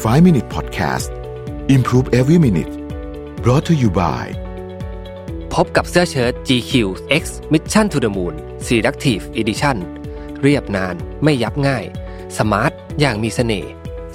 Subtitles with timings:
[0.00, 1.10] 5 Minute Podcast
[1.68, 2.72] Improve Every Minute
[3.44, 4.24] brought to you by
[5.54, 6.72] พบกับเสื้อเชิ้ต GQ
[7.22, 8.34] X Mission to the Moon
[8.66, 9.76] Selective Edition
[10.42, 10.94] เรียบนาน
[11.24, 11.84] ไม่ยับง่าย
[12.38, 13.70] สมาร์ทอย่างมีเสน่ห์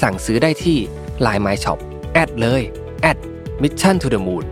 [0.00, 0.78] สั่งซื้อได้ที่
[1.26, 1.78] Line My Shop
[2.12, 2.62] แอดเลย
[3.02, 3.18] แอด
[3.62, 4.44] Mission to the Moon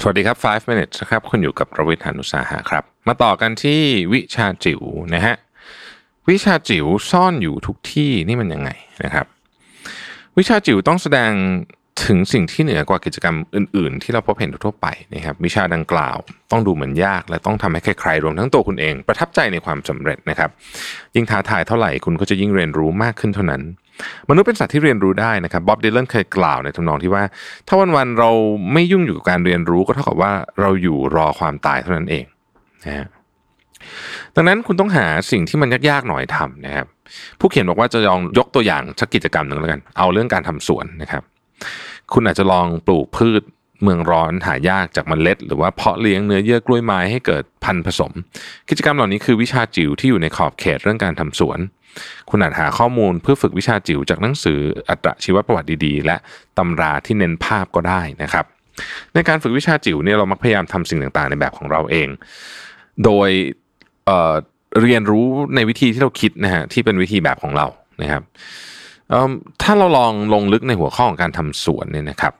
[0.00, 3.80] สวัสดีครับ 5 minutes นะครับ คุณอยู่กับประวิทยานุสาหะครับ มาต่อกันที่
[4.12, 4.82] วิชาจิ๋ว
[5.14, 5.36] นะฮะ
[6.30, 8.70] วิชาจิ๋วซ่อนอยู่ทุกที่นี่มันยังไง
[9.04, 9.26] นะครับ
[10.38, 11.32] วิชาจิ๋วต้องแสดง
[12.06, 16.16] ถึงสิ่งที่เหนือกว่ากิจกรรมอื่น ๆ ที่เราพบเห็นทั่วไปนะครับวิชาดังกล่าว
[16.50, 20.50] ต้องดูเหมือนยาก และต้องทำให้ใครๆรวมทั้งตัวคุณเอง ประทับใจในความสำเร็จนะครับ
[21.14, 23.62] ยิ่งท้าทายเท่าไหร่คุณก็จะยิ่งเรียนรู้มากขึ้นเท่านั้น
[24.28, 27.22] มนุษย์เป็นสัตว์ที่เรียนรู้ได้นะครับบ๊อบดีเลนเคยกล่าวในทำนองที่ว่า
[27.68, 28.30] ถ้าวันๆเรา
[28.72, 32.24] ไม่ยุ่งอยู่กับการเรียนรู้ก็เท่ากับว่าเราอยู่รอความตายเท่านั้นเอง
[32.84, 33.06] นะฮะ
[34.36, 36.86] ดังนั้นคุณต้องหาสิ่งที่มันยากๆหน่อยทำนะครับ
[37.40, 41.22] ผู้เขียนบอกว่าจะลองยกตัวอย่างสักกิจกรรมหนึ่งแล้วกัน เอาเรื่องการทำสวนนะครับ
[42.12, 43.42] คุณอาจจะลองปลูกพืช
[43.82, 48.12] เมืองร้อนหายากจากเมล็ด หรือว่าเพาะเลี้ยงเนื้อเยื่อกล้วยไม้ให้เกิดพันธุ์ผสม
[48.68, 51.58] กิจกรรมเหล่านี้คือวิชาจิ๋วที่อยู่ในขอบเขตเรื่องการทำสวน
[52.30, 56.16] คุณอาจหาข้อมูลเพื่อฝึกวิชาจิ๋วจากหนังสืออัตชีวประวัติดีๆ และ
[56.58, 58.44] ตำราที่เน้นภาพก็ได้นะครับ
[59.14, 62.08] ในการฝึกวิชาจิ๋วเนี่ยเรามักพยายามทำสิ่งต่างๆ ในแบบของเราเอง
[63.04, 63.30] โดย
[64.06, 64.34] เอ่อ
[64.82, 67.66] เรียนรู้ในวิธีที่เราคิดนะฮะที่เป็นวิธีแบบของเรา
[68.02, 68.22] นะครับ
[69.62, 72.32] ถ้าเราลองลงลึกในหัวข้อของการทำสวนเนี่ยนะครับ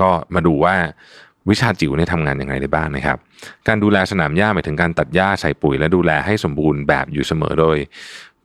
[0.00, 0.74] ก็มาดูว่า
[1.50, 3.18] วิชาจิ๋วเนี่ยทำงานย่างไรได้บ้างนะครับ
[3.68, 7.76] การดูแลสนามหญ้าหมายถึงการตัดหญ้าใส่ปุ๋ย และดูแลให้สมบูรณ์แบบอยู่เสมอโดย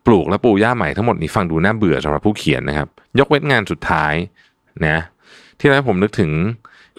[0.05, 2.87] ปลูกและปลูกหญ้าใหม่ทั้งหมดนี้ฟังดูน่าเบื่อสำหรับผู้เขียนนะครับ
[3.19, 4.13] ยกเว้นงานสุดท้าย
[4.85, 4.97] นะ
[5.57, 6.31] ที่ทำให้ผมนึกถึง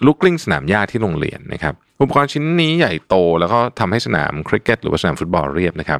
[0.05, 5.99] ลูกกลิ้งสนามหญ้าที่โรงเรียนนะครับ อุปกรณ์ชิ้นนี้ใหญ่โต แล้วก็ทำให้สนามคริกเก็ตหรือว่าสนามฟุตบอลเรียบนะครับ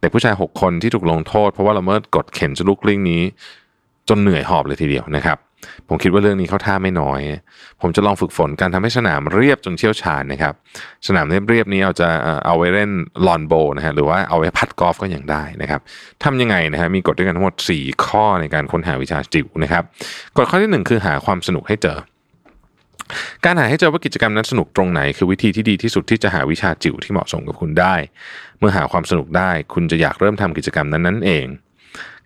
[0.00, 3.22] เด็กผู้ชาย 6 คนที่ถูกลงโทษ เพราะว่าละเมิดกฎเข็นเจ้าลูกลิ้งนี้
[4.08, 5.38] จนเหนื่อยหอบเลยทีเดียวนะครับ
[5.88, 7.20] ผมคิดว่าเรื่องนี้เข้าท่าไม่น้อย
[7.80, 10.54] ผมจะลองฝึกฝนการทำให้สนามเรียบจนเชี่ยวชาญนะครับ
[11.06, 12.08] สนามเรียบๆนี้เอาจะ
[12.46, 12.90] เอาไว้เล่น
[13.26, 15.80] ลอนโบนะฮะหรือว่าเอาไว้พัดกอล์ฟก็ยังได้นะครับ
[16.24, 19.82] ทำยังไงนะฮะมีกฎด้วยกันทั้งหมด 4 ข้อในการค้นหาวิชาจิ๋วนะครับ
[20.36, 21.98] กฎข้อที่หนึ่งคือหาความสนุกให้เจอ
[23.44, 27.94] การหาให้เจอว่ากิจกรรมนั้นสนุกตรงไหน คือวิธีที่ดีที่สุดที่จะหาวิชาจิ๋วที่เหมาะสมกับคุณได้
[28.58, 31.46] เมื่อหาความสนุกได้ คุณจะอยากเริ่มทำกิจกรรมนั้นนั่นเอง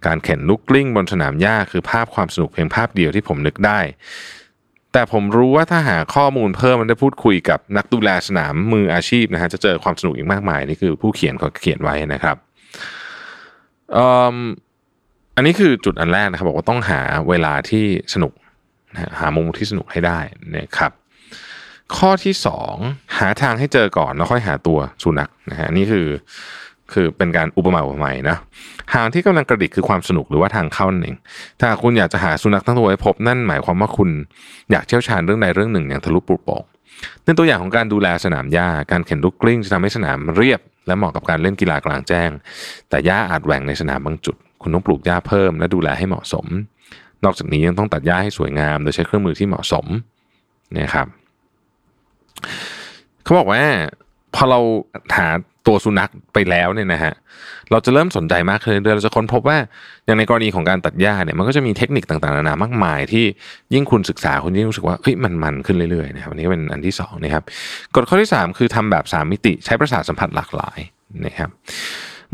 [0.07, 3.81] การเข็นลูกกลิ้งบนสนามหญ้าคือภาพความสนุกเพียงภาพเดียวที่ผมนึกได้
[4.93, 12.37] แต่ผมรู้ว่าถ้าหาข้อมูลเพิ่มมันได้พูดคุยกับนักดูแลสนามมืออาชีพนะฮะจะเจอความสนุกอีกมากมายนี่คือผู้เขียนเขาเขียนไว้นะครับ
[15.37, 18.33] อันนี้คือจุดอันแรกนะครับบอกว่าต้องหาเวลาที่สนุก
[19.19, 20.19] หามุมที่สนุกให้ได้
[20.57, 20.93] นะครับ
[21.97, 22.75] ข้อที่สอง
[23.19, 26.07] หาทางให้เจอก่อนแล้วค่อยหาตัวสุนัขนะฮะนี่คือ
[26.93, 28.37] คือเป็นการอุปมาอุปไมยนะ
[28.93, 31.17] ทางที่กำลังกระดิกคือความสนุกหรือว่าทางเข้านั่นเอง
[31.61, 34.11] ถ้าคุณอยากจะหาสุนัขทั้งตัวให้พบนั่นหมายความว่าคุณ
[34.71, 36.63] อยากเชี่ยวชาญเรื่องใดเรื่องหนึ่งอย่างทะลุปลุกโป่ง
[37.25, 42.31] ในตัวอย่างของการดูแลสนามหญ้าการเข็นลูกกลิ้งจะทำให้สนามเรียบ และเหมาะกับการเล่นกีฬากลางแจ้ง
[42.89, 46.47] แต่หญ้าอาจแหว่งในสนามบางจุด คุณต้องปลูกหญ้าเพิ่มและดูแลให้เหมาะสม
[47.27, 49.87] นอกจากนี้ยังต้องตัดหญ้าให้สวยงาม โดยใช้เครื่องมือที่เหมาะสม
[50.79, 51.07] นะครับ
[53.25, 53.63] เขาบอกว่า
[54.35, 54.61] พอเรา
[55.17, 55.29] หา
[55.67, 57.15] ตัวสุนัขไปแล้วเนี่ยนะฮะ
[57.71, 59.59] เราจะเริ่มสนใจมากขึ้นเรื่อยเราจะค้นพบว่า
[60.05, 63.25] อย่างในกรณีของการตัดหญ้าเนี่ยมันก็จะมีเทคนิคต่างๆนานามากมายที่
[63.75, 67.45] ยิ่งคุณศึกษาคุณยิ่งรู้สึกว่าเฮ้ยมันมันขึ้นเรื่อยๆนะครับอันนี้ก็เป็นอันที่สองนะครับ
[67.95, 70.79] กฎข้อที่สามคือทำแบบสามมิติใช้ประสาทสัมผัสหลากหลาย
[71.27, 71.51] นะครับ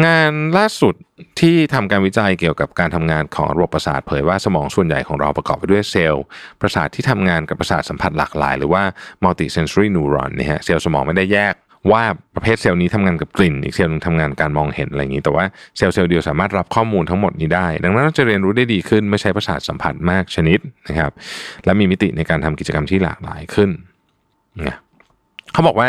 [0.06, 0.94] งานล่าสุด
[1.40, 6.24] ที่ทำการวิจัยเกี่ยวกับการทำงานของระบบประสาทเผยว่าสมองส่วนใหญ่ของเราประกอบไปด้วยเซลล์
[6.60, 8.82] ประสาทที่ทำงานกับประสาทสัมผัสหลากหลาย หรือว่า
[9.24, 11.54] multisensory neuron เนี่ยฮะเซลล์สมองไม่ได้แยก
[11.92, 12.02] ว่า
[12.34, 15.44] ประเภทเซลล์นี้ทำงานกับกลิ่น อีกเซลล์นึงทำงานการมองเห็นอะไรอย่างนี้ แต่ว่า
[15.76, 21.12] เซลล์เซลล์เดียวสามารถรับข้อมูลทั้งหมดนี้ได้ ดังนั้นเราจะเรียนรู้ได้ดีขึ้นเมื่อใช้ประสาทสัมผัสมากชนิดนะครับ
[21.64, 23.70] และมีมิติในการทำกิจกรรมที่หลากหลายขึ้น
[24.68, 24.76] นะ
[25.52, 25.88] เขาบอกว่า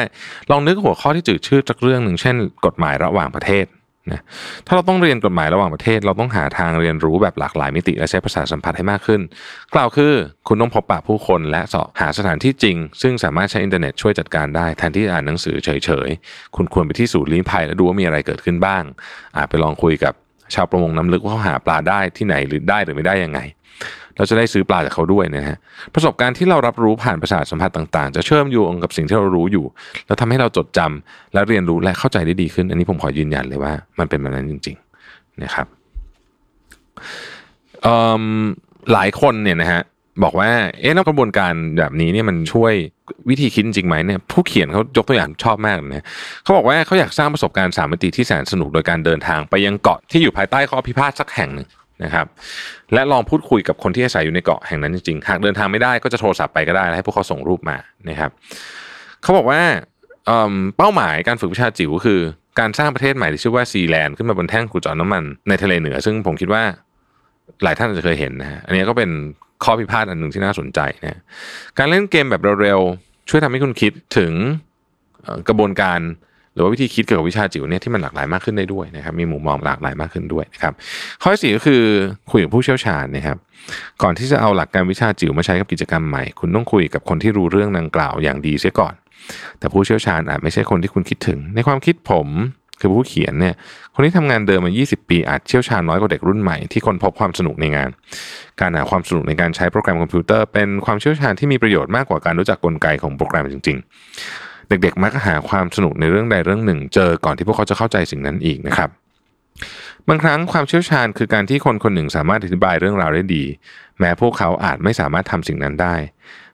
[0.51, 2.35] ลองนึกหัวข้อที่จืดชืดสักเรื่องหนึ่งเช่น
[2.65, 3.65] กฎหมายระหว่างประเทศ
[4.11, 4.21] นะ
[4.67, 9.21] ถ้าเราต้องเรียนกฎหมายระหว่างประเทศ เราต้องหาทางเรียนรู้แบบหลากหลายมิติ และใช้ภาษาสัมผัสให้มากขึ้น
[9.73, 10.13] กล่าวคือ
[10.47, 18.83] คุณต้องพบปะผู้คนและสหาสถานที่จริง ซึ่งสามารถใช้อินเทอร์เน็ตช่วยจัดการได้แทนที่อ่านหนังสือเฉยๆ คุณควรไปที่ศูนย์ลี้ภัยและดูว่ามีอะไรเกิดขึ้นบ้าง
[19.37, 20.13] อาจไปลองคุยกับ
[20.53, 23.39] ชาวประมงน้ำลึกว่าเขาหาปลาได้ที่ไหนหรือได้หรือไม่ได้ยังไง
[24.17, 25.57] เราจะได้ซื้อปลาจากเขาด้วยนะฮะ
[25.93, 29.65] ประสบการณ์ที่เรารับรู้ผ่านประสาทสัมผัสต่างๆ จะเชื่อมโยงกับสิ่งที่เรารู้อยู่
[30.07, 35.67] แล้วทำให้เราจดจำและเรียนรู้และเข้าใจได้ดีขึ้น อันนี้ผมขอยืนยันเลยว่า มันเป็นแบบนั้นจริง ๆ นะครับ
[38.93, 39.81] หลายคนเนี่ยนะฮะ
[40.23, 40.49] บอกว่า
[40.81, 42.73] เอ๊ะแล้วกระบวนการแบบนี้เนี่ยมันช่วย
[43.29, 46.05] วิธีคิดจริงไหมเนี่ยผู้เขียนเขายกตัวอย่างชอบมากเลยนะ
[46.43, 51.67] เขาบอกว่าเขาอยากสร้างประสบการณ์สามมิติที่แสนสนุกโดยการเดินทางไปยังเกาะที่อยู่ภายใต้ข้อพิพาทสักแห่งหนึ่ง
[52.03, 52.25] นะครับ
[52.93, 57.77] และลองพูดคุยกับคนที่อาศัยอยู่ในเกาะแห่งนั้นจริงๆ หากเดินทางไม่ได้ก็จะโทรศัพท์ไปก็ได้ให้พวกเขาส่งรูปมา
[58.09, 58.31] นะครับ
[59.23, 59.61] เขาบอกว่า
[60.77, 62.19] เป้าหมายการฝึกวิชาจิ๋วคือ
[62.59, 66.63] การสร้างประเทศใหม่ที่ชื่อว่าซีแลนด์ขึ้นมาบนแท่งขุดเจาะน้ำมันในทะเลเหนือ ซึ่งผมคิดว่า
[67.63, 69.09] หลายท่านอาจจะเคยเห็นนะฮะอันนี้ก็เป็น
[69.63, 71.19] ข้อพิพาทอันหนึ่งที่น่าสนใจนะ
[71.77, 74.31] การเล่นเกมแบบเร็วๆช่วยทำให้คุณคิดถึง
[75.47, 75.99] กระบวนการ
[76.53, 80.73] หรือว่าวิธีคิดเกี่ยวกับวิชาจิ๋วเนี่ยที่มันหลากหลายมากขึ้นได้ด้วยนะครับมีมุมมองหลากหลายมากขึ้นด้วยนะครับ
[81.23, 81.81] ข้อสี่ก็คือ
[82.31, 83.37] คุยกับผู้เชี่ยวชาญนะครับ
[84.01, 88.93] ก่อนที่จะเอาหลักการวิชาจิ๋วมาใช้กับกิจกรรมใหม่ คุณต้องคุยกับคนที่รู้เรื่องดังกล่าวอย่างดีเสียก่อน
[89.59, 92.27] แต่ผู้เชี่ยวชาญอาจไม่ใช่คนที่คุณคิดถึง ในความคิดผม
[92.83, 93.55] คือผู้เขียนเนี่ย
[93.93, 97.89] คนที่ทำงานเดิมมา 20 ปีอาจเชี่ยวชาญน้อยกว่าเด็กรุ่นใหม่ที่คนพบความสนุกในงาน
[98.61, 103.77] การหาความสนุกในการใช้โปรแกรมคอมพิวเตอร์เป็นความเชี่ยวชาญที่มีประโยชน์มากกว่าการรู้จักกลไกของโปรแกรมจริง
[104.23, 108.89] ๆ เด็กๆมักหาความสนุกในเรื่องใดเรื่องหนึ่ง เจอก่อนที่พวกเขาจะเข้าใจสิ่งนั้นอีกนะครับ
[110.09, 113.43] บางครั้งความเชี่ยวชาญคือการที่คนคนหนึ่งสามารถอธิบายเรื่องราวได้ดี
[113.99, 115.95] แม้พวกเขาอาจไม่สามารถทำสิ่งนั้นได้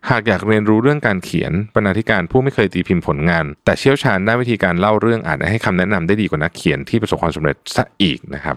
[0.10, 8.56] หากอยากเรียนรู้เรื่องการเขียนบรรณาธิการผู้ไม่เคยตีพิมพ์ผลงาน แต่เชี่ยวชาญด้านวิธีการเล่าเรื่องอาจให้คำแนะนำได้ดีกว่านักเขียนที่ประสบความสำเร็จซะอีกนะครับ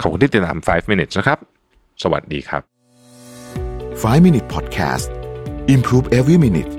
[0.00, 1.38] ขอบคุณที่ติดตาม 5 minutes นะครับ
[2.02, 2.62] สวัสดีครับ
[4.02, 5.08] 5 minute podcast
[5.74, 6.72] improve every minute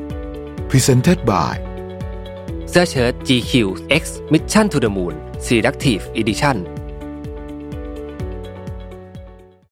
[0.71, 1.53] presented by
[2.69, 3.53] เสื้อเชิ้ต GQ
[4.01, 4.03] X
[4.33, 5.13] Mission to the Moon
[5.47, 6.57] Selective Edition